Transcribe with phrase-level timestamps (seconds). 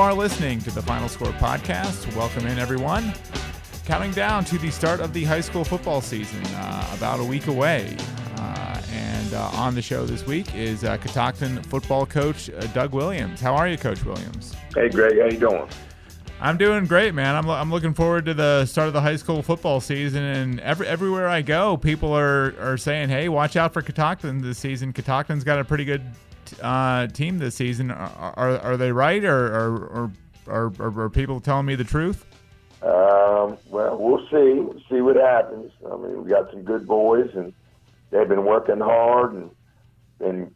[0.00, 2.16] You are listening to the Final Score podcast.
[2.16, 3.12] Welcome in, everyone.
[3.84, 7.48] Counting down to the start of the high school football season, uh, about a week
[7.48, 7.98] away.
[8.38, 12.94] Uh, and uh, on the show this week is uh, Catoctin football coach uh, Doug
[12.94, 13.42] Williams.
[13.42, 14.54] How are you, Coach Williams?
[14.74, 15.20] Hey, Greg.
[15.20, 15.68] How you doing?
[16.40, 17.34] I'm doing great, man.
[17.36, 20.86] I'm, I'm looking forward to the start of the high school football season, and every,
[20.86, 24.94] everywhere I go, people are, are saying, "Hey, watch out for Catoctin this season.
[24.94, 26.00] Catoctin's got a pretty good
[26.62, 27.90] uh, team this season.
[27.90, 30.12] Are, are, are they right, or or,
[30.46, 32.24] or, or are people telling me the truth?
[32.82, 34.60] Um, well, we'll see.
[34.60, 35.70] We'll see what happens.
[35.84, 37.52] I mean, we got some good boys, and
[38.10, 39.50] they've been working hard and
[40.18, 40.54] been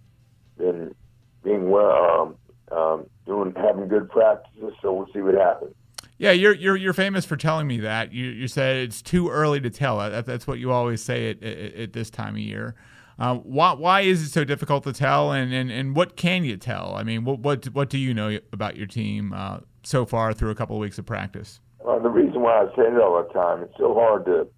[0.56, 0.94] been
[1.42, 2.36] being well,
[2.70, 4.72] um, um, doing having good practices.
[4.80, 5.74] So we'll see what happens.
[6.16, 8.12] Yeah, you're you're you're famous for telling me that.
[8.12, 9.98] You you said it's too early to tell.
[9.98, 12.74] That, that's what you always say at, at, at this time of year.
[13.18, 16.56] Uh, why why is it so difficult to tell, and, and, and what can you
[16.56, 16.94] tell?
[16.96, 20.50] I mean, what what what do you know about your team uh, so far through
[20.50, 21.60] a couple of weeks of practice?
[21.80, 24.48] Well, the reason why I say it all the time, it's so hard to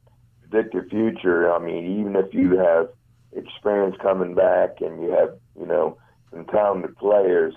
[0.40, 1.52] predict the future.
[1.52, 2.88] I mean, even if you have
[3.32, 5.98] experience coming back and you have you know
[6.30, 7.54] some talented players,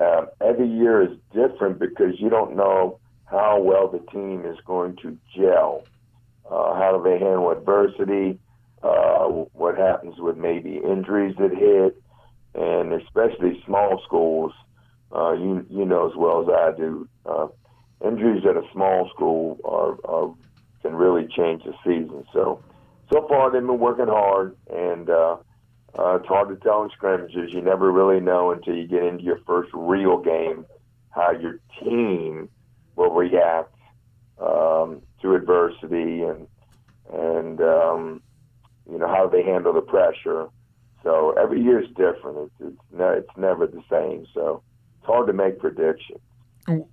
[0.00, 4.96] uh, every year is different because you don't know how well the team is going
[4.96, 5.84] to gel.
[6.50, 8.38] Uh, how do they handle adversity?
[8.82, 11.96] Uh, what happens with maybe injuries that hit,
[12.54, 14.52] and especially small schools.
[15.14, 17.48] Uh, you you know as well as I do, uh,
[18.06, 20.34] injuries at a small school are, are
[20.82, 22.24] can really change the season.
[22.32, 22.62] So
[23.12, 25.36] so far they've been working hard, and uh,
[25.98, 27.52] uh, it's hard to tell in scrimmages.
[27.52, 30.66] You never really know until you get into your first real game
[31.10, 32.50] how your team
[32.96, 33.74] will react
[34.40, 36.46] um, to adversity and
[37.12, 38.22] and um,
[38.90, 40.48] you know, how they handle the pressure.
[41.02, 42.50] So every year is different.
[42.60, 44.26] It's it's, ne- it's never the same.
[44.34, 44.62] So
[44.98, 46.20] it's hard to make predictions.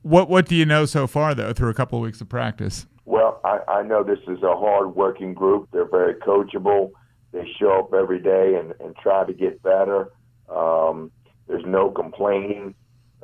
[0.04, 2.86] What what do you know so far though through a couple of weeks of practice?
[3.06, 5.70] Well, I, I know this is a hard working group.
[5.72, 6.92] They're very coachable.
[7.32, 10.10] They show up every day and, and try to get better.
[10.50, 11.12] Um,
[11.48, 12.74] there's no complaining.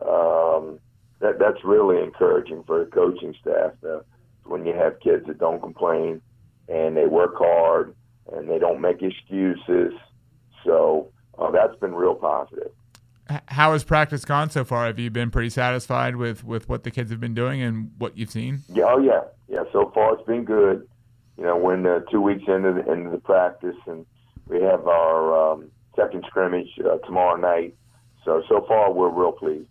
[0.06, 0.80] Um,
[1.20, 3.72] that that's really encouraging for the coaching staff.
[3.88, 4.00] Uh,
[4.44, 6.22] when you have kids that don't complain
[6.68, 7.96] and they work hard
[8.32, 9.94] and they don't make excuses.
[10.64, 12.72] So uh, that's been real positive.
[13.48, 14.88] How has practice gone so far?
[14.88, 18.18] Have you been pretty satisfied with, with what the kids have been doing and what
[18.18, 18.60] you've seen?
[18.68, 19.64] Yeah, oh yeah, yeah.
[19.72, 20.88] So far it's been good.
[21.38, 24.06] You know, we're in the two weeks into the, into the practice, and
[24.48, 27.74] we have our um, second scrimmage uh, tomorrow night.
[28.26, 29.68] So so far we're real pleased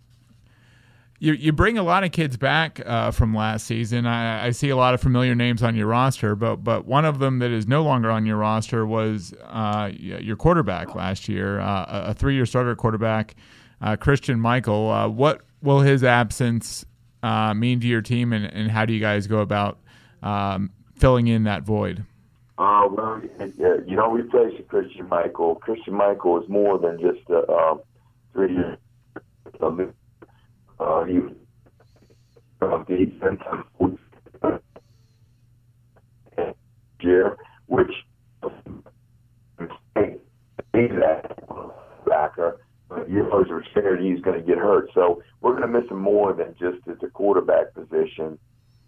[1.20, 4.06] you you bring a lot of kids back uh, from last season.
[4.06, 7.18] I, I, see a lot of familiar names on your roster, but but one of
[7.18, 11.84] them that is no longer on your roster was uh, your quarterback last year, uh,
[12.06, 13.36] a three year starter quarterback,
[13.82, 14.90] uh, Christian Michael.
[14.90, 16.86] Uh, what will his absence
[17.22, 19.78] uh, mean to your team, and, and how do you guys go about
[20.22, 22.02] um, filling in that void?
[22.56, 23.20] Uh, well,
[23.86, 25.56] you know, we replacing Christian Michael.
[25.56, 27.76] Christian Michael is more than just a
[28.32, 28.78] three year
[30.80, 31.32] uh, he was
[32.62, 33.40] uh, defense
[37.02, 37.36] year,
[37.66, 37.90] which
[39.94, 41.36] he's that
[42.06, 42.60] backer.
[42.88, 46.00] But Euros are scared he's going to get hurt, so we're going to miss him
[46.00, 48.38] more than just at the quarterback position.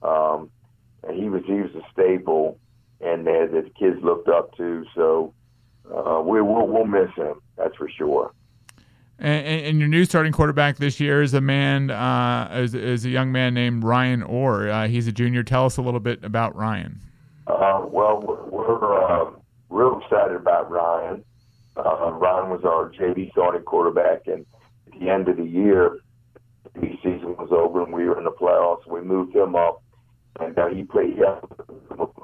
[0.02, 0.50] Um,
[1.04, 2.58] and he was he was a staple,
[3.00, 4.84] and that the kids looked up to.
[4.94, 5.34] So
[5.86, 7.40] uh, we will we'll miss him.
[7.56, 8.32] That's for sure.
[9.22, 13.08] And, and, your new starting quarterback this year is a man, uh, is, is a
[13.08, 14.68] young man named Ryan Orr.
[14.68, 15.44] Uh, he's a junior.
[15.44, 16.98] Tell us a little bit about Ryan.
[17.46, 19.30] Uh, well, we're uh,
[19.70, 21.24] real excited about Ryan.
[21.76, 24.44] Uh, Ryan was our JV starting quarterback, and
[24.92, 26.00] at the end of the year,
[26.74, 28.88] the season was over and we were in the playoffs.
[28.88, 29.84] We moved him up,
[30.40, 31.38] and he played yeah,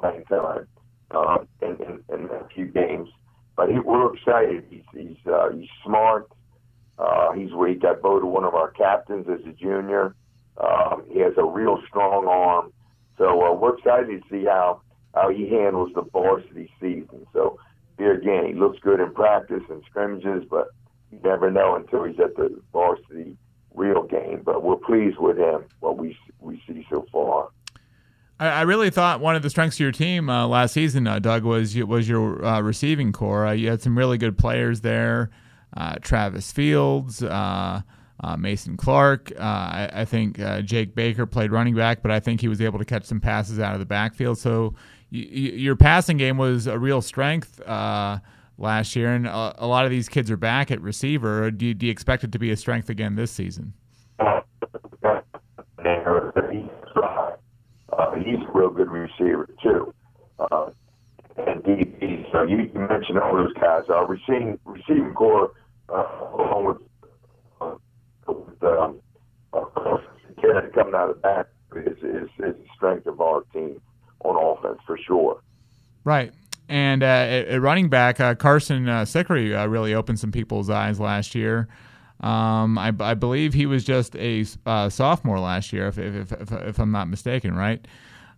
[0.00, 0.66] playing time
[1.12, 3.08] uh, in, in, in a few games.
[3.56, 4.64] But he, we're excited.
[4.68, 6.28] He's he's, uh, he's smart.
[6.98, 10.14] Uh, he's he got voted one of our captains as a junior.
[10.56, 12.72] Um, he has a real strong arm,
[13.16, 14.80] so uh, we're excited to see how
[15.14, 17.26] how he handles the varsity season.
[17.32, 17.58] So
[17.98, 20.68] here again, he looks good in practice and scrimmages, but
[21.12, 23.36] you never know until he's at the varsity
[23.74, 24.42] real game.
[24.44, 27.50] But we're pleased with him what we we see so far.
[28.40, 31.42] I, really thought one of the strengths of your team uh, last season, uh, Doug,
[31.42, 33.46] was was your uh, receiving corps.
[33.46, 35.30] Uh, you had some really good players there
[36.02, 37.82] Travis Fields, uh,
[38.22, 39.32] uh, Mason Clark.
[39.38, 42.60] Uh, I, I, think uh, Jake Baker played running back, but I think he was
[42.60, 44.38] able to catch some passes out of the backfield.
[44.38, 44.74] So
[45.12, 48.18] y- y- your passing game was a real strength uh,
[48.56, 51.50] last year, and a, a, lot of these kids are back at receiver.
[51.50, 53.72] Do you, do you expect it to be a strength again this season?
[57.98, 59.94] uh, he's a real good receiver too.
[62.38, 62.42] Uh.
[62.42, 63.84] So you, you mentioned all those guys.
[63.88, 65.52] Our receiving receiving corps,
[65.88, 66.04] uh,
[66.34, 66.76] along with
[67.60, 67.74] uh,
[68.26, 69.00] with um,
[69.52, 69.64] uh,
[70.74, 71.46] coming out of the back,
[71.76, 73.80] is, is is the strength of our team
[74.24, 75.40] on offense for sure.
[76.04, 76.32] Right.
[76.68, 81.00] And uh, at, running back, uh, Carson uh, Sickery uh, really opened some people's eyes
[81.00, 81.68] last year.
[82.20, 86.52] Um, I, I, believe he was just a uh, sophomore last year, if, if, if,
[86.52, 87.86] if, I'm not mistaken, right?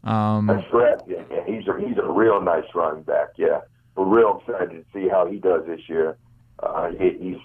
[0.05, 1.05] Um, That's correct.
[1.06, 3.29] Yeah, yeah, he's a he's a real nice running back.
[3.37, 3.61] Yeah,
[4.00, 6.17] we're real excited to see how he does this year.
[6.62, 7.37] Uh, he, he's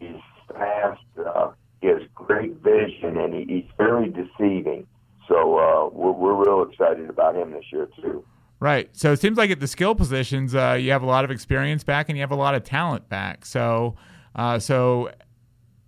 [0.00, 0.20] he's
[0.52, 1.00] fast.
[1.24, 4.86] Uh, he has great vision, and he, he's very deceiving.
[5.28, 8.24] So uh, we're we're real excited about him this year too.
[8.58, 8.90] Right.
[8.92, 11.84] So it seems like at the skill positions, uh, you have a lot of experience
[11.84, 13.46] back, and you have a lot of talent back.
[13.46, 13.94] So,
[14.34, 15.10] uh, so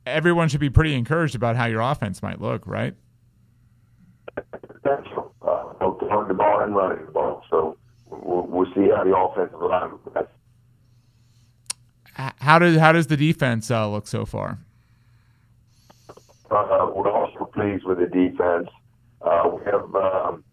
[0.06, 2.94] everyone should be pretty encouraged about how your offense might look, right?
[4.36, 5.34] Potential.
[5.42, 7.42] Uh, throwing the ball and running the ball.
[7.50, 7.76] So
[8.22, 10.26] we'll, we'll see how the offensive line.
[12.14, 14.58] How does how does the defense uh, look so far?
[16.50, 18.68] Uh, we're also pleased with the defense.
[19.22, 20.44] Uh, we have um,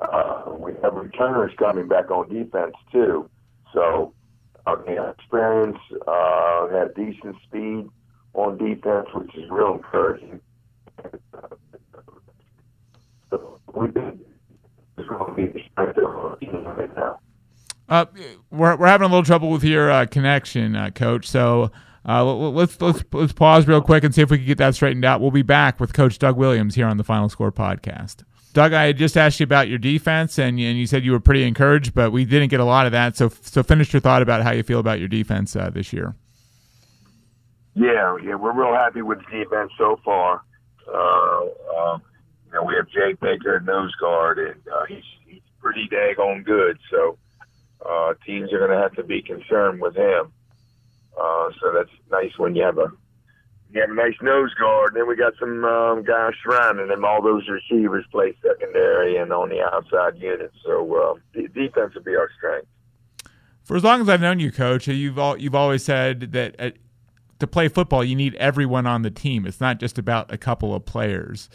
[0.00, 3.28] uh, we have returners coming back on defense too.
[3.72, 4.12] So
[4.66, 7.88] uh, they have experience, uh, have decent speed
[8.34, 10.40] on defense, which is real encouraging.
[13.30, 14.20] So we think
[14.98, 17.20] it's going to be the strength of our team right now.
[17.88, 18.04] Uh,
[18.50, 21.26] we're we're having a little trouble with your uh, connection, uh, Coach.
[21.26, 21.70] So
[22.06, 25.04] uh, let's let's let's pause real quick and see if we can get that straightened
[25.04, 25.20] out.
[25.20, 28.24] We'll be back with Coach Doug Williams here on the Final Score podcast.
[28.52, 31.44] Doug, I just asked you about your defense, and and you said you were pretty
[31.44, 33.16] encouraged, but we didn't get a lot of that.
[33.16, 36.14] So so finish your thought about how you feel about your defense uh, this year.
[37.74, 40.42] Yeah, yeah, we're real happy with the defense so far.
[40.86, 41.98] Uh, uh,
[42.46, 46.78] you know, we have Jake Baker at nose guard, and he's he's pretty daggone good.
[46.90, 47.18] So
[47.84, 50.32] uh, teams are going to have to be concerned with him.
[51.20, 52.92] Uh, so that's nice when you have a
[53.70, 54.94] you have a nice nose guard.
[54.94, 57.04] Then we got some um, guys surrounding him.
[57.04, 60.52] All those receivers play secondary and on the outside unit.
[60.64, 62.66] So uh, the defense will be our strength.
[63.64, 66.70] For as long as I've known you, Coach, you've all, you've always said that uh,
[67.40, 69.46] to play football, you need everyone on the team.
[69.46, 71.50] It's not just about a couple of players.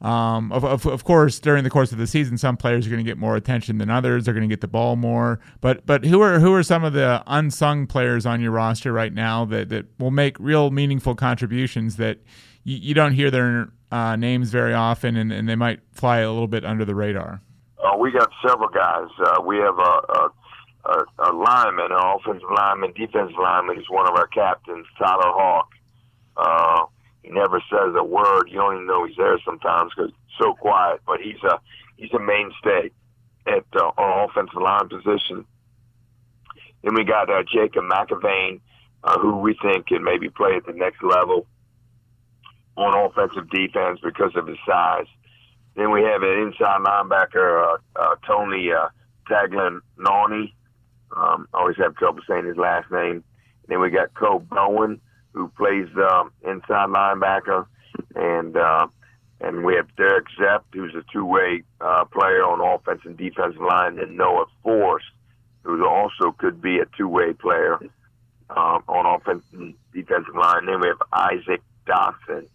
[0.00, 3.04] Um, of, of, of, course, during the course of the season, some players are going
[3.04, 4.24] to get more attention than others.
[4.24, 5.40] They're going to get the ball more.
[5.60, 9.12] But but who are who are some of the unsung players on your roster right
[9.12, 12.18] now that, that will make real meaningful contributions that
[12.62, 16.30] you, you don't hear their uh, names very often, and, and they might fly a
[16.30, 17.42] little bit under the radar?
[17.82, 19.08] Uh, we got several guys.
[19.18, 20.30] Uh, we have a, a
[20.84, 23.76] a, a lineman, an offensive lineman, defensive lineman.
[23.76, 25.68] He's one of our captains, Tyler Hawk.
[27.22, 28.48] He never says a word.
[28.48, 31.00] You don't even know he's there sometimes because so quiet.
[31.06, 31.60] But he's a
[31.96, 32.90] he's a mainstay
[33.46, 35.44] at uh, our offensive line position.
[36.82, 38.60] Then we got uh, Jacob McAvane,
[39.04, 41.46] uh, who we think can maybe play at the next level
[42.76, 45.06] on offensive defense because of his size.
[45.76, 48.88] Then we have an inside linebacker, uh, uh, Tony uh,
[49.28, 50.52] Taglianoni.
[51.16, 53.24] Um, always have trouble saying his last name.
[53.66, 55.00] Then we got Cole Bowen,
[55.32, 57.66] who plays um, inside linebacker,
[58.14, 58.86] and uh,
[59.40, 63.98] and we have Derek Zepp, who's a two-way uh, player on offense and defensive line,
[63.98, 65.04] and Noah Force,
[65.62, 67.78] who also could be a two-way player
[68.50, 70.66] um, on offense and defensive line.
[70.66, 72.46] Then we have Isaac Dotson,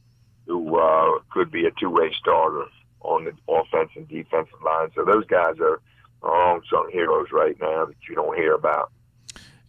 [0.46, 2.66] who uh, could be a two-way starter
[3.02, 4.90] on the offense and defensive line.
[4.96, 5.80] So those guys are
[6.24, 8.92] are unsung heroes right now that you don't hear about.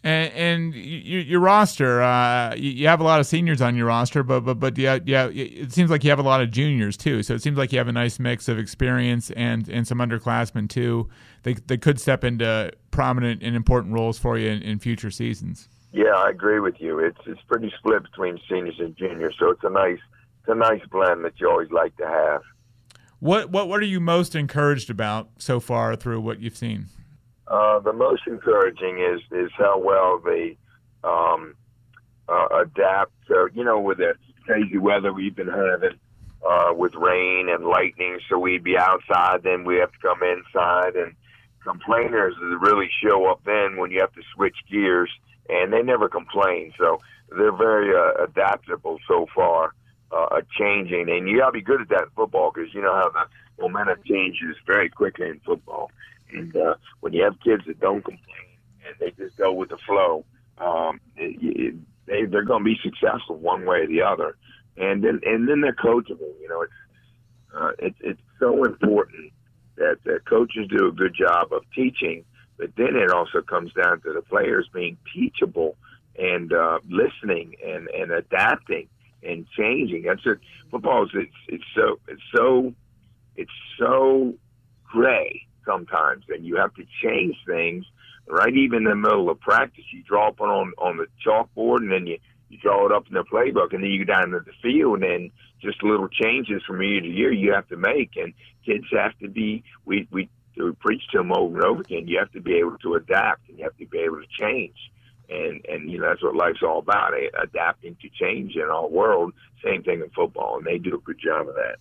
[0.04, 4.22] And, and you, your roster, uh, you have a lot of seniors on your roster,
[4.22, 7.22] but but but yeah, yeah, it seems like you have a lot of juniors too.
[7.22, 10.68] So it seems like you have a nice mix of experience and and some underclassmen
[10.68, 11.08] too.
[11.42, 15.70] They they could step into prominent and important roles for you in, in future seasons.
[15.90, 16.98] Yeah, I agree with you.
[16.98, 20.00] It's it's pretty split between seniors and juniors, so it's a nice
[20.40, 22.42] it's a nice blend that you always like to have.
[23.20, 26.88] What what what are you most encouraged about so far through what you've seen?
[27.46, 30.56] Uh, the most encouraging is is how well they
[31.02, 31.54] um,
[32.28, 33.12] uh, adapt.
[33.28, 34.14] So you know, with the
[34.46, 35.98] crazy weather we've been having
[36.48, 40.96] uh, with rain and lightning, so we'd be outside, then we have to come inside,
[40.96, 41.14] and
[41.62, 45.10] complainers really show up then when you have to switch gears,
[45.48, 46.72] and they never complain.
[46.78, 49.74] So they're very uh, adaptable so far,
[50.12, 52.94] uh, changing, and you got to be good at that in football because you know
[52.94, 55.90] how the momentum changes very quickly in football.
[56.32, 59.78] And uh, when you have kids that don't complain and they just go with the
[59.86, 60.24] flow,
[60.58, 61.74] um, it, it,
[62.06, 64.36] they they're going to be successful one way or the other.
[64.76, 66.32] And then and then they're coachable.
[66.40, 66.72] You know, it's
[67.56, 69.32] uh, it, it's so important
[69.76, 72.24] that the coaches do a good job of teaching,
[72.58, 75.76] but then it also comes down to the players being teachable
[76.18, 78.88] and uh, listening and, and adapting
[79.22, 80.02] and changing.
[80.02, 80.38] That's it.
[80.70, 82.74] Football is it's it's so it's so
[83.36, 84.34] it's so
[84.84, 87.84] gray sometimes, and you have to change things.
[88.26, 91.92] Right, even in the middle of practice, you draw up on on the chalkboard, and
[91.92, 92.18] then you
[92.48, 95.02] you draw it up in the playbook, and then you go down to the field,
[95.02, 95.30] and
[95.60, 98.32] just little changes from year to year you have to make, and
[98.64, 99.62] kids have to be.
[99.84, 102.08] We we, we preach to them over and over again.
[102.08, 104.76] You have to be able to adapt, and you have to be able to change
[105.28, 108.86] and and you know that's what life's all about eh, adapting to change in our
[108.86, 109.32] world
[109.64, 111.76] same thing in football and they do a good job of that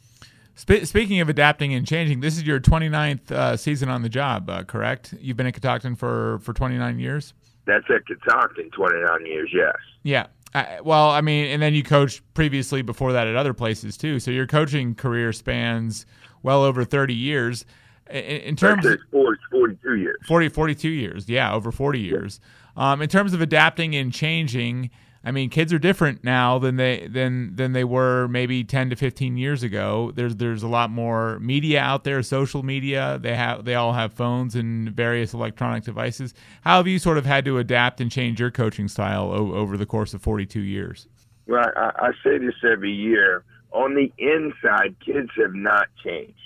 [0.55, 4.50] Sp- speaking of adapting and changing this is your 29th uh, season on the job
[4.50, 5.13] uh, correct?
[5.19, 7.33] You've been at catoctin for for 29 years?
[7.65, 9.75] That's at catoctin 29 years yes.
[10.03, 10.27] Yeah.
[10.53, 14.19] Uh, well i mean and then you coached previously before that at other places too.
[14.19, 16.05] So your coaching career spans
[16.43, 17.65] well over 30 years.
[18.10, 20.17] In, in terms of 40, 42 years.
[20.27, 21.27] 40 42 years.
[21.29, 22.39] Yeah over 40 years.
[22.43, 22.50] Yeah.
[22.75, 24.89] Um, in terms of adapting and changing,
[25.25, 28.96] I mean, kids are different now than they than than they were maybe ten to
[28.98, 30.12] fifteen years ago.
[30.13, 33.20] There's there's a lot more media out there, social media.
[33.22, 36.34] They have they all have phones and various electronic devices.
[36.62, 39.77] How have you sort of had to adapt and change your coaching style o- over
[39.77, 41.08] the course of 42 years?
[41.48, 43.44] Well, I, I say this every year.
[43.72, 46.38] On the inside, kids have not changed.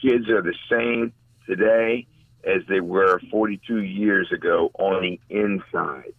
[0.00, 1.12] Kids are the same
[1.46, 2.06] today
[2.44, 6.14] as they were 42 years ago on the inside.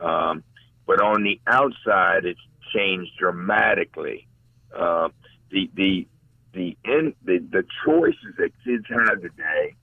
[0.00, 0.42] Um,
[0.86, 2.40] but on the outside, it's
[2.74, 4.26] changed dramatically.
[4.74, 5.08] Uh,
[5.50, 6.06] the the
[6.52, 9.74] the, in, the the choices that kids have today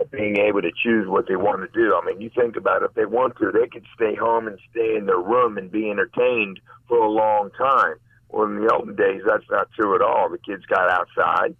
[0.00, 1.94] of being able to choose what they want to do.
[1.94, 4.58] I mean, you think about it, if they want to, they could stay home and
[4.70, 7.96] stay in their room and be entertained for a long time.
[8.28, 10.28] Well, in the olden days, that's not true at all.
[10.28, 11.54] The kids got outside.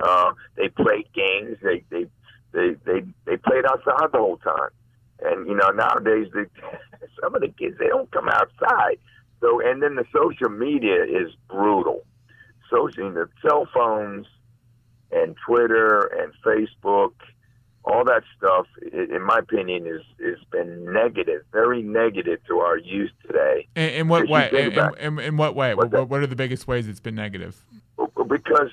[0.00, 1.56] Uh, they played games.
[1.62, 2.06] They they
[2.52, 4.70] they they they played outside the whole time,
[5.22, 6.46] and you know nowadays the,
[7.22, 8.98] some of the kids they don't come outside.
[9.40, 12.04] So and then the social media is brutal.
[12.70, 14.26] Social, the cell phones
[15.12, 17.12] and Twitter and Facebook,
[17.84, 23.12] all that stuff, in my opinion, is has been negative, very negative to our youth
[23.24, 23.68] today.
[23.76, 24.50] In, in what way?
[24.52, 25.74] In, in, in, what way?
[25.74, 27.64] What, what, are the biggest ways it's been negative?
[28.26, 28.70] Because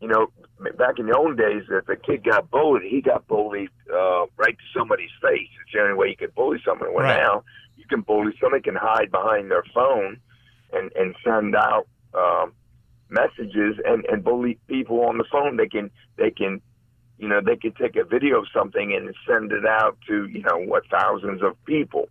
[0.00, 0.28] you know,
[0.76, 4.56] back in the old days, if a kid got bullied, he got bullied uh, right
[4.56, 5.48] to somebody's face.
[5.62, 6.92] It's the only way you could bully someone.
[6.94, 7.16] Well, right.
[7.16, 7.44] now
[7.76, 10.18] you can bully somebody can hide behind their phone
[10.72, 12.52] and and send out um,
[13.08, 15.56] messages and and bully people on the phone.
[15.56, 16.60] They can they can
[17.18, 20.42] you know they can take a video of something and send it out to you
[20.42, 22.08] know what thousands of people,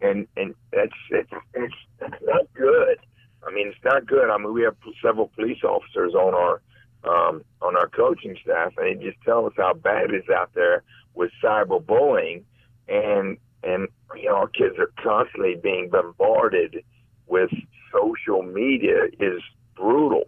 [0.00, 2.98] and and that's it's it's, it's not good.
[3.46, 4.30] I mean, it's not good.
[4.30, 6.60] I mean, we have several police officers on our
[7.04, 10.52] um, on our coaching staff, and they just tell us how bad it is out
[10.54, 10.82] there
[11.14, 12.42] with cyberbullying,
[12.88, 16.84] and and you know our kids are constantly being bombarded
[17.26, 17.50] with
[17.92, 19.42] social media is
[19.76, 20.24] brutal.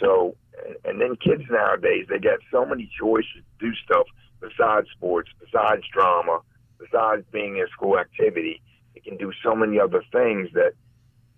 [0.00, 0.36] So,
[0.84, 4.06] and then kids nowadays they got so many choices to do stuff
[4.40, 6.40] besides sports, besides drama,
[6.78, 8.60] besides being in school activity.
[8.94, 10.72] They can do so many other things that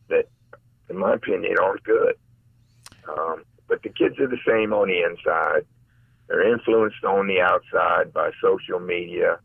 [0.09, 0.29] that,
[0.89, 2.15] in my opinion, aren't good.
[3.09, 5.67] Um, but the kids are the same on the inside.
[6.29, 9.39] They're influenced on the outside by social media,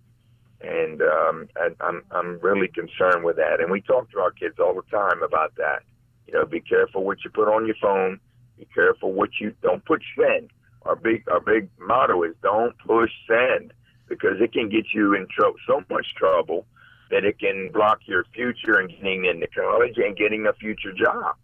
[0.62, 3.60] and um, I, I'm I'm really concerned with that.
[3.60, 5.84] And we talk to our kids all the time about that.
[6.28, 8.20] You know, be careful what you put on your phone.
[8.58, 10.52] Be careful what you don't push send.
[10.84, 13.74] Our big our big motto is don't push send
[14.08, 16.66] because it can get you in tro- so much trouble
[17.12, 21.36] that it can block your future and getting into college and getting a future job.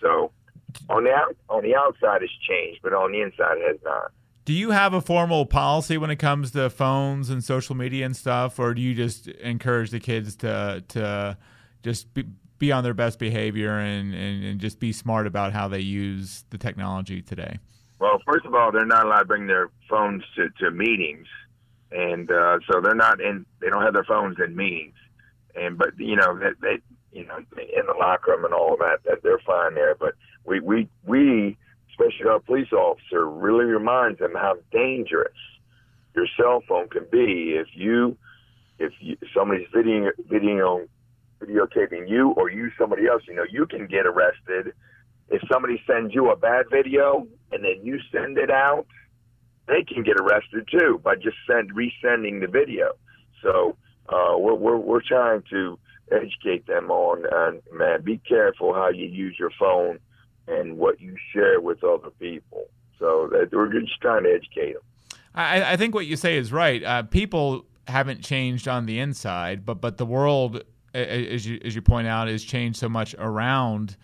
[0.00, 0.32] So
[0.88, 4.12] on the out, on the outside it's changed, but on the inside it has not.
[4.44, 8.16] Do you have a formal policy when it comes to phones and social media and
[8.16, 11.36] stuff, or do you just encourage the kids to to
[11.82, 12.24] just be,
[12.58, 16.44] be on their best behavior and, and, and just be smart about how they use
[16.50, 17.58] the technology today?
[17.98, 21.26] Well, first of all, they're not allowed to bring their phones to, to meetings,
[21.90, 23.44] and uh, so they're not in.
[23.60, 24.94] They don't have their phones in meetings,
[25.54, 26.78] and but you know they, they
[27.12, 30.14] you know in the locker room and all of that that they're fine there, but
[30.48, 31.56] we we we
[31.90, 35.36] especially our police officer really reminds them how dangerous
[36.14, 38.16] your cell phone can be if you
[38.78, 40.86] if you, somebody's video video
[41.40, 43.22] videotaping you or you somebody else.
[43.28, 44.72] You know you can get arrested.
[45.30, 48.86] If somebody sends you a bad video and then you send it out
[49.68, 52.92] they can get arrested too by just send resending the video.
[53.42, 53.76] So
[54.08, 55.78] uh, we're, we're we're trying to
[56.10, 59.98] educate them on uh, man be careful how you use your phone
[60.48, 62.66] and what you share with other people.
[62.98, 64.82] So that we're just trying to educate them.
[65.34, 66.82] I, I think what you say is right.
[66.82, 70.64] Uh, people haven't changed on the inside, but but the world,
[70.94, 73.96] as you as you point out, has changed so much around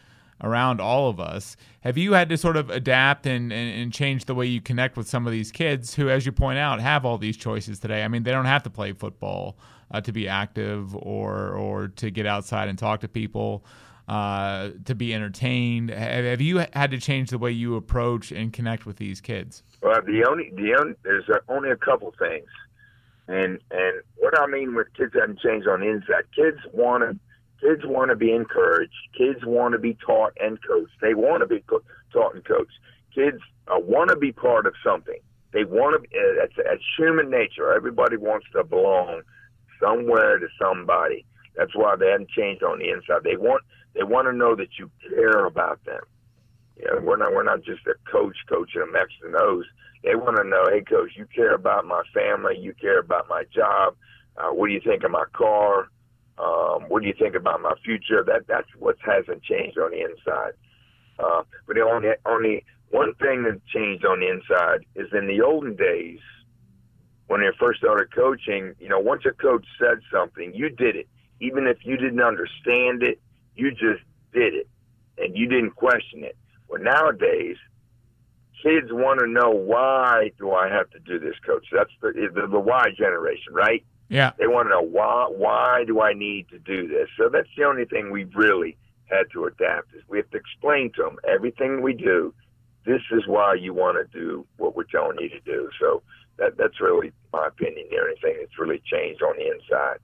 [0.42, 1.56] around all of us.
[1.80, 4.96] Have you had to sort of adapt and, and, and, change the way you connect
[4.96, 8.02] with some of these kids who, as you point out, have all these choices today?
[8.02, 9.56] I mean, they don't have to play football
[9.90, 13.64] uh, to be active or or to get outside and talk to people.
[14.06, 18.84] Uh, to be entertained, have, you had to change the way you approach and connect
[18.84, 19.62] with these kids?
[19.80, 22.46] Well, the only the only there's only a couple things,
[23.28, 26.25] and and what I mean with kids haven't changed on the inside.
[26.37, 27.18] Kids want to
[27.66, 28.92] kids want to be encouraged.
[29.16, 30.92] Kids want to be taught and coached.
[31.00, 31.82] They want to be co-
[32.12, 32.78] taught and coached.
[33.14, 35.18] Kids uh, want to be part of something.
[35.52, 36.18] They want to.
[36.18, 37.73] Uh, that's, that's human nature.
[37.73, 39.23] Everybody wants to belong
[39.80, 41.25] somewhere to somebody.
[41.56, 43.23] That's why they haven't changed on the inside.
[43.23, 43.62] They want
[43.94, 46.00] they want to know that you care about them.
[46.76, 49.64] You know, we're not we're not just a coach coaching them X and O's.
[50.02, 52.58] They want to know, hey, coach, you care about my family.
[52.58, 53.96] You care about my job.
[54.37, 55.88] Uh, what do you think of my car?
[56.37, 58.25] Um, what do you think about my future?
[58.25, 60.52] That that's what hasn't changed on the inside.
[61.18, 65.40] Uh, but the only only one thing that changed on the inside is in the
[65.40, 66.18] olden days
[67.28, 68.75] when they first started coaching.
[68.80, 71.08] You know, once a coach said something, you did it,
[71.44, 73.20] even if you didn't understand it.
[73.56, 74.68] You just did it,
[75.18, 76.36] and you didn't question it.
[76.68, 77.56] Well, nowadays,
[78.62, 81.66] kids want to know why do I have to do this, coach?
[81.70, 83.84] That's the the, the why generation, right?
[84.08, 84.32] Yeah.
[84.38, 87.08] They want to know why why do I need to do this?
[87.16, 90.90] So that's the only thing we've really had to adapt is we have to explain
[90.96, 92.34] to them everything we do.
[92.84, 95.70] This is why you want to do what we're telling you to do.
[95.80, 96.02] So
[96.38, 97.87] that that's really my opinion.
[97.90, 99.98] The only thing that's really changed on the inside.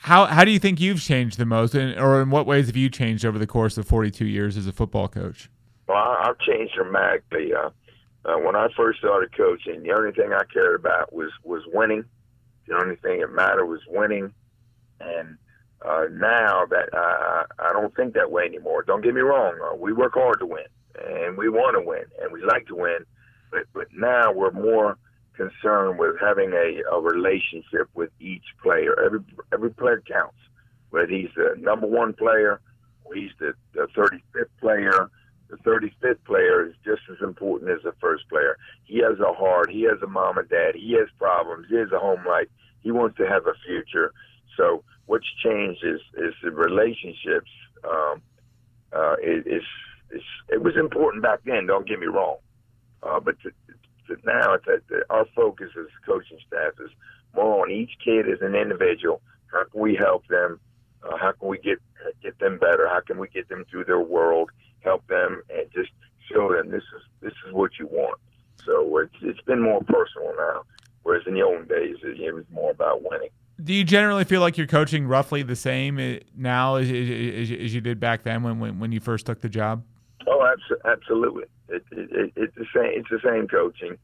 [0.00, 2.76] How how do you think you've changed the most, and, or in what ways have
[2.76, 5.48] you changed over the course of 42 years as a football coach?
[5.88, 7.52] Well, I've changed dramatically.
[7.54, 7.70] Uh,
[8.24, 12.04] uh, when I first started coaching, the only thing I cared about was was winning.
[12.66, 14.32] The only thing that mattered was winning,
[15.00, 15.36] and
[15.84, 18.82] uh, now that I, I don't think that way anymore.
[18.82, 19.56] Don't get me wrong.
[19.64, 20.64] Uh, we work hard to win,
[21.08, 22.98] and we want to win, and we like to win.
[23.52, 24.98] But but now we're more
[25.36, 28.94] concerned with having a, a relationship with each player.
[29.04, 29.20] Every
[29.52, 30.38] every player counts.
[30.90, 32.60] Whether he's the number one player
[33.04, 35.10] or he's the, the 35th player,
[35.48, 38.56] the 35th player is just as important as the first player.
[38.84, 39.70] He has a heart.
[39.70, 40.74] He has a mom and dad.
[40.74, 41.66] He has problems.
[41.68, 42.48] He has a home life.
[42.80, 44.12] He wants to have a future.
[44.56, 47.50] So what's changed is, is the relationships.
[47.84, 48.22] Um,
[48.92, 49.66] uh, it, it's,
[50.10, 51.66] it's, it was important back then.
[51.66, 52.36] Don't get me wrong.
[53.02, 53.50] Uh, but to
[54.24, 56.90] now, it's that our focus as coaching staff is
[57.34, 59.20] more on each kid as an individual.
[59.52, 60.60] How can we help them?
[61.02, 61.78] Uh, how can we get
[62.22, 62.88] get them better?
[62.88, 64.50] How can we get them through their world?
[64.86, 65.90] help them, and just
[66.32, 68.18] show them this is this is what you want.
[68.64, 70.62] So it's it's been more personal now,
[71.02, 73.28] whereas in the old days it, it was more about winning.
[73.62, 77.74] Do you generally feel like you're coaching roughly the same eh, now as, as, as
[77.74, 79.82] you did back then when, when when you first took the job?
[80.84, 81.44] Absolutely.
[81.68, 82.92] It, it, it, it's the same.
[82.94, 83.98] It's the same coaching.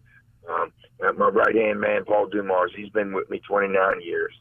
[0.49, 0.73] Um,
[1.17, 4.35] my right hand man, Paul Dumars, he's been with me 29 years,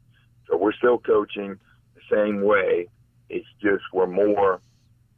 [0.49, 1.57] so we're still coaching
[1.95, 2.87] the same way.
[3.29, 4.61] It's just we're more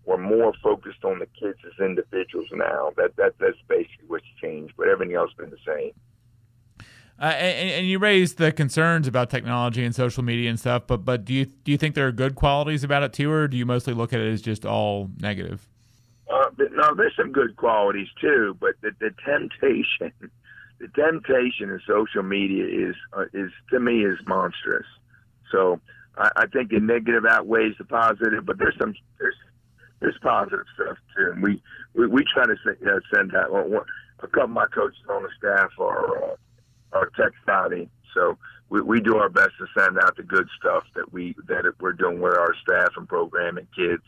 [0.05, 2.91] we're more focused on the kids as individuals now.
[2.97, 5.91] That that that's basically what's changed, but everything else has been the same.
[7.19, 11.05] Uh, and, and, you raised the concerns about technology and social media and stuff, but
[11.05, 13.55] but do you do you think there are good qualities about it too, or do
[13.55, 15.69] you mostly look at it as just all negative?
[16.31, 20.11] Uh, no, there's some good qualities too, but the, the temptation,
[20.79, 24.85] the temptation in social media is uh, is to me is monstrous.
[25.51, 25.79] So
[26.17, 29.35] I, I think the negative outweighs the positive, but there's some there's
[29.99, 31.31] there's positive stuff too.
[31.31, 31.61] And we,
[31.93, 33.85] we, we try to send, uh, send out well,
[34.19, 36.35] a couple of my coaches on the staff are uh,
[36.93, 38.37] are tech savvy, so
[38.69, 41.93] we, we do our best to send out the good stuff that we that we're
[41.93, 44.03] doing with our staff and programming kids.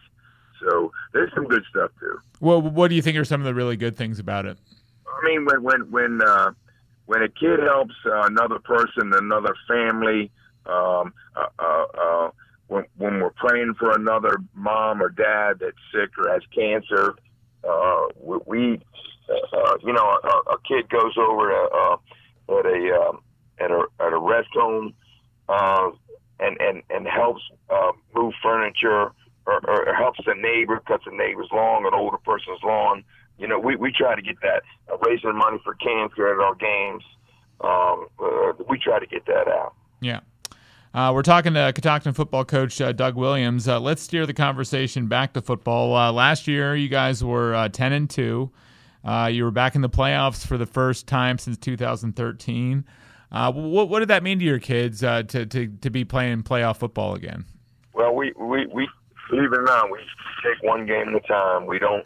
[0.61, 2.19] So there's some good stuff too.
[2.39, 4.57] Well, what do you think are some of the really good things about it?
[5.07, 6.51] I mean, when when when uh,
[7.05, 10.31] when a kid helps uh, another person, another family,
[10.65, 12.29] um, uh, uh, uh
[12.67, 17.13] when, when we're praying for another mom or dad that's sick or has cancer,
[17.63, 18.07] uh,
[18.45, 18.81] we,
[19.29, 23.19] uh, you know, a, a kid goes over to, uh, at a um,
[23.59, 24.93] at a at a rest home
[25.49, 25.89] uh,
[26.39, 29.11] and and and helps uh, move furniture
[29.45, 33.03] or, or helps the neighbor cuts the neighbor's lawn, an older person's lawn.
[33.37, 36.55] You know, we we try to get that uh, raising money for cancer at our
[36.55, 37.03] games.
[37.61, 39.73] Um, uh, we try to get that out.
[40.01, 40.21] Yeah.
[40.93, 43.67] Uh, we're talking to Catoctin football coach uh, Doug Williams.
[43.67, 45.93] Uh, let's steer the conversation back to football.
[45.93, 48.49] Uh, last year, you guys were uh, ten and two.
[49.03, 52.85] Uh, you were back in the playoffs for the first time since 2013.
[53.29, 57.13] what, what did that mean to your kids to, to to be playing playoff football
[57.13, 57.43] again?
[57.93, 58.87] Well, we we, we
[59.29, 59.99] believe it or not, we
[60.43, 61.65] take one game at a time.
[61.65, 62.05] We don't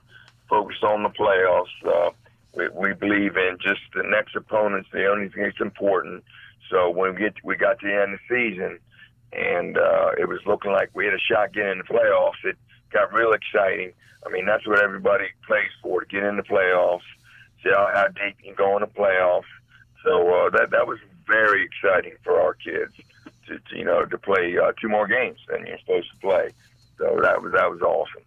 [0.49, 2.13] focus on the playoffs.
[2.55, 6.23] we, we believe in just the next opponent's the only thing that's important
[6.69, 8.79] so when we get we got to the end of the season,
[9.33, 12.57] and uh, it was looking like we had a shot getting in the playoffs, it
[12.91, 13.91] got real exciting.
[14.25, 17.07] I mean, that's what everybody plays for to get in the playoffs,
[17.63, 19.49] see how, how deep you can go in the playoffs.
[20.03, 22.93] So uh, that that was very exciting for our kids
[23.47, 26.49] to, to you know to play uh, two more games than you're supposed to play.
[26.99, 28.23] So that was that was awesome.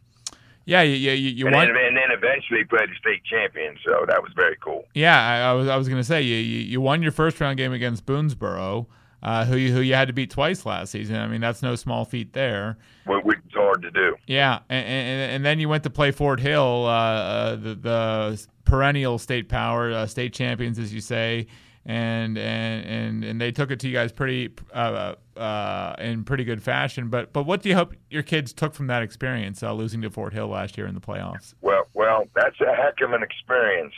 [0.65, 1.67] Yeah, you, you, you and, won.
[1.69, 4.85] Then, and then eventually played the state champion, so that was very cool.
[4.95, 7.57] Yeah, I, I was I was going to say you, you won your first round
[7.57, 8.87] game against Boonsboro,
[9.23, 11.17] uh, who you who you had to beat twice last season.
[11.17, 12.79] I mean, that's no small feat there.
[13.07, 14.17] Well, it's hard to do.
[14.27, 18.47] Yeah, and, and, and then you went to play Fort Hill, uh, uh, the, the
[18.65, 21.49] perennial state power, uh, state champions, as you say
[21.85, 26.45] and and and and they took it to you guys pretty uh, uh, in pretty
[26.45, 27.09] good fashion.
[27.09, 30.11] But but what do you hope your kids took from that experience, uh, losing to
[30.11, 31.55] Fort Hill last year in the playoffs?
[31.61, 33.95] Well, well, that's a heck of an experience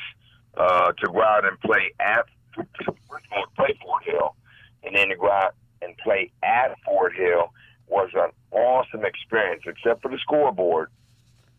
[0.56, 2.26] uh, to go out and play at
[3.56, 4.34] play Fort Hill,
[4.82, 7.52] and then to go out and play at Fort Hill
[7.86, 9.64] was an awesome experience.
[9.66, 10.88] Except for the scoreboard,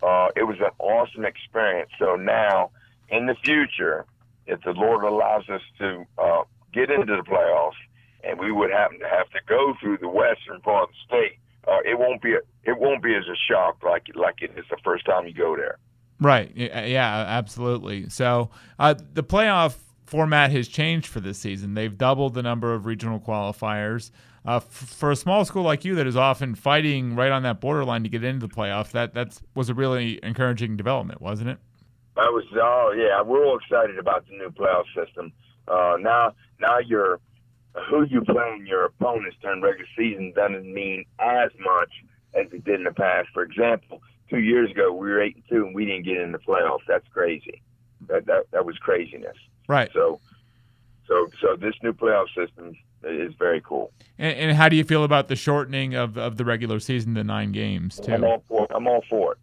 [0.02, 1.92] uh, it was an awesome experience.
[2.00, 2.72] So now
[3.10, 4.06] in the future
[4.48, 7.80] if the Lord allows us to uh, get into the playoffs,
[8.24, 11.40] and we would happen to have to go through the western part of the state,
[11.68, 14.66] uh, it won't be a, it won't be as a shock like like it is
[14.70, 15.78] the first time you go there.
[16.20, 16.52] Right.
[16.56, 17.26] Yeah.
[17.28, 18.10] Absolutely.
[18.10, 21.74] So uh, the playoff format has changed for this season.
[21.74, 24.12] They've doubled the number of regional qualifiers.
[24.48, 27.60] Uh, f- for a small school like you that is often fighting right on that
[27.60, 31.58] borderline to get into the playoffs, that that was a really encouraging development, wasn't it?
[32.18, 35.34] I was oh yeah, we're all excited about the new playoff system.
[35.68, 37.20] Uh, now now your
[37.90, 41.90] who you playing your opponents during regular season doesn't mean as much
[42.34, 43.30] as it did in the past.
[43.34, 46.32] For example, two years ago we were eight and two and we didn't get in
[46.32, 46.84] the playoffs.
[46.88, 47.62] That's crazy.
[48.08, 49.38] That that that was craziness.
[49.68, 49.90] Right.
[49.94, 50.22] So
[51.08, 53.92] so so this new playoff system is very cool.
[54.18, 57.24] And, and how do you feel about the shortening of, of the regular season to
[57.24, 58.14] nine games too?
[58.14, 59.38] I'm all for I'm all for it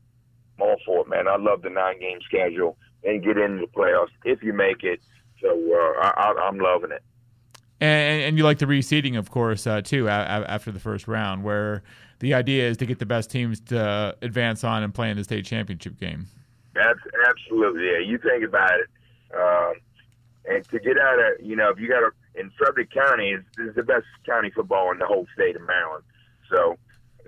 [0.61, 1.29] all for it, man.
[1.29, 5.01] I love the nine game schedule and get into the playoffs if you make it.
[5.41, 7.03] So uh, I, am loving it.
[7.81, 11.83] And, and, you like the reseeding, of course, uh, too, after the first round, where
[12.21, 15.25] the idea is to get the best teams to advance on and play in the
[15.25, 16.27] state championship game.
[16.77, 17.99] Absolutely, yeah.
[17.99, 19.75] You think about it, um,
[20.45, 23.43] and to get out of, you know, if you got a in Frederick County is,
[23.59, 26.05] is the best county football in the whole state of Maryland.
[26.51, 26.77] So,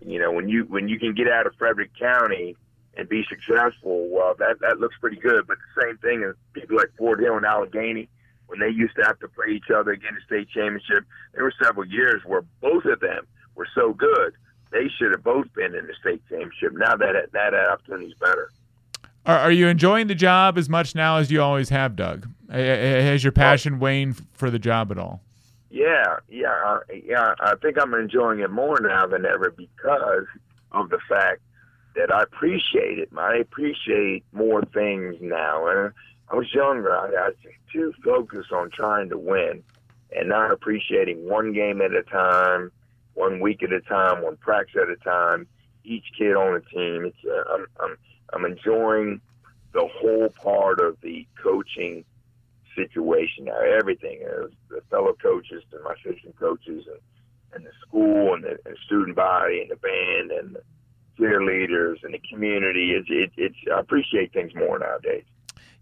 [0.03, 2.57] you know, when you when you can get out of Frederick County
[2.97, 5.47] and be successful, well, that that looks pretty good.
[5.47, 8.09] But the same thing as people like Fort Hill and Allegany,
[8.47, 11.05] when they used to have to play each other again in the state championship,
[11.35, 14.35] there were several years where both of them were so good
[14.75, 16.73] they should have both been in the state championship.
[16.75, 18.51] Now that that opportunity is better.
[19.25, 22.29] Are, are you enjoying the job as much now as you always have, Doug?
[22.51, 25.23] Has your passion waned for the job at all?
[25.71, 27.35] Yeah, yeah, yeah.
[27.41, 30.27] I think I'm enjoying it more now than ever because
[30.73, 31.41] of the fact
[31.95, 33.11] that I appreciate it.
[33.17, 35.67] I appreciate more things now.
[35.67, 35.93] And
[36.29, 36.95] I was younger.
[36.95, 37.33] I got
[37.73, 39.63] too focused on trying to win
[40.17, 42.71] and not appreciating one game at a time,
[43.15, 45.47] one week at a time, one practice at a time,
[45.85, 47.05] each kid on the team.
[47.05, 47.97] It's, uh, I'm, I'm,
[48.33, 49.21] I'm enjoying
[49.73, 52.05] the whole part of the coaching
[52.75, 53.59] situation now.
[53.61, 57.01] Everything, uh, the fellow coaches and my assistant coaches and,
[57.55, 60.63] and the school and the, and student body and the band and the
[61.19, 62.93] cheerleaders and the community.
[62.93, 65.25] It's it, it's I appreciate things more nowadays.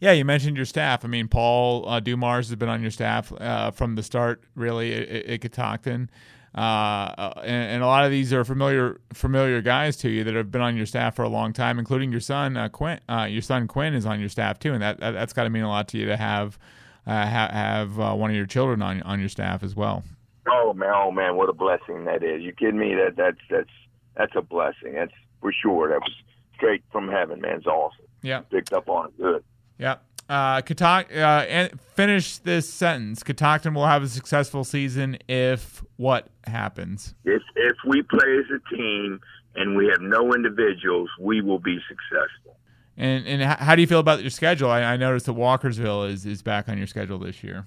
[0.00, 1.04] Yeah, you mentioned your staff.
[1.04, 4.92] I mean, Paul uh, Dumars has been on your staff uh, from the start, really,
[4.94, 6.10] at, at Catoctin.
[6.54, 10.34] Uh, uh, and, and, a lot of these are familiar familiar guys to you that
[10.34, 13.00] have been on your staff for a long time, including your son uh, Quinn.
[13.08, 15.50] Uh, your son Quinn is on your staff too, and that, that has got to
[15.50, 16.58] mean a lot to you to have
[17.06, 20.04] uh, ha- have uh, one of your children on on your staff as well.
[20.46, 22.42] Oh man, oh man, what a blessing that is!
[22.42, 22.94] You kidding me?
[22.94, 23.70] That that's that's
[24.14, 24.92] that's a blessing.
[24.92, 25.90] That's for sure.
[25.90, 26.12] That was
[26.54, 27.56] straight from heaven, man.
[27.58, 28.06] It's awesome.
[28.22, 28.40] Yeah.
[28.50, 29.18] Picked up on it.
[29.18, 29.44] Good.
[29.78, 29.96] Yeah.
[30.28, 33.22] Uh, Katak, uh, and finish this sentence.
[33.22, 37.14] Catoctin will have a successful season if what happens?
[37.24, 39.20] If if we play as a team
[39.56, 42.56] and we have no individuals, we will be successful.
[42.96, 44.70] And and how do you feel about your schedule?
[44.70, 47.66] I, I noticed that Walkersville is, is back on your schedule this year.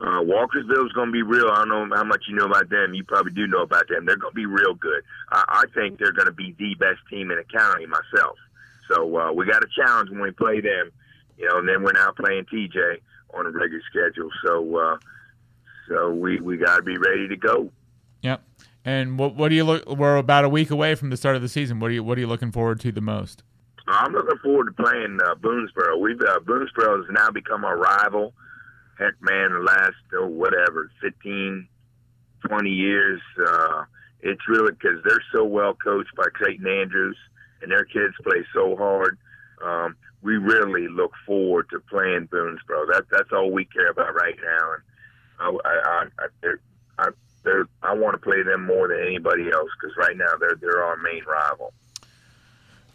[0.00, 1.48] Uh, Walkersville's going to be real.
[1.48, 2.94] I don't know how much you know about them.
[2.94, 4.04] You probably do know about them.
[4.04, 5.02] They're going to be real good.
[5.30, 8.36] I, I think they're going to be the best team in the county myself.
[8.88, 10.90] So uh, we got a challenge when we play them,
[11.38, 11.58] you know.
[11.58, 13.00] And then we're now playing TJ
[13.32, 14.30] on a regular schedule.
[14.44, 14.98] So uh,
[15.88, 17.70] so we we got to be ready to go.
[18.22, 18.42] Yep.
[18.84, 19.86] And what what do you look?
[19.88, 21.80] We're about a week away from the start of the season.
[21.80, 23.42] What are you what are you looking forward to the most?
[23.86, 26.00] I'm looking forward to playing uh, Boonsboro.
[26.00, 28.32] We've uh, Boonsboro has now become our rival.
[28.98, 31.66] Heck, man, last oh, whatever 15,
[32.46, 33.84] 20 years, uh,
[34.20, 37.16] it's really because they're so well coached by Clayton Andrews,
[37.62, 39.18] and their kids play so hard.
[39.62, 42.86] Um, we really look forward to playing Boonsboro.
[42.90, 46.54] That that's all we care about right now, and I I I,
[46.98, 47.08] I,
[47.46, 50.82] I, I want to play them more than anybody else because right now they're they're
[50.82, 51.74] our main rival.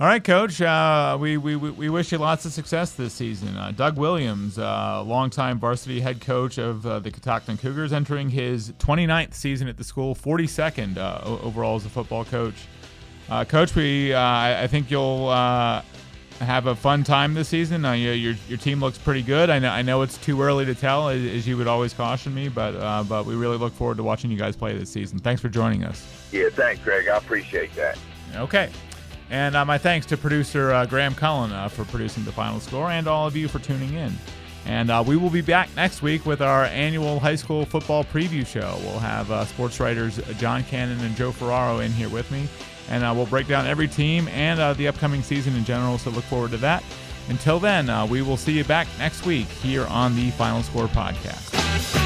[0.01, 0.61] All right, Coach.
[0.61, 3.57] Uh, we, we, we wish you lots of success this season.
[3.57, 8.71] Uh, Doug Williams, uh, longtime varsity head coach of uh, the Catoctin Cougars, entering his
[8.79, 12.55] 29th season at the school, 42nd uh, overall as a football coach.
[13.29, 17.83] Uh, coach, we uh, I think you'll have a fun time this season.
[17.83, 19.49] your, your team looks pretty good.
[19.49, 22.33] I know I know it's too early to tell, as, as you would always caution
[22.33, 25.19] me, but but we really look forward to watching you guys play this season.
[25.19, 26.07] Thanks for joining us.
[26.31, 27.09] Yeah, thanks, Greg.
[27.09, 27.97] I appreciate that.
[28.37, 28.69] Okay.
[29.29, 32.89] And uh, my thanks to producer uh, Graham Cullen uh, for producing the final score
[32.89, 34.13] and all of you for tuning in.
[34.65, 38.45] And uh, we will be back next week with our annual high school football preview
[38.45, 38.77] show.
[38.81, 42.47] We'll have uh, sports writers John Cannon and Joe Ferraro in here with me.
[42.89, 46.23] And uh, we'll break down every team and the upcoming season in general, so look
[46.23, 46.83] forward to that.
[47.29, 51.98] Until then, we will see you back next week here on the Final Score Podcast.